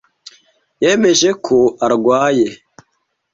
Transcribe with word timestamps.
Yemeje 0.83 1.29
ko 1.45 1.57
arwaye. 1.85 2.47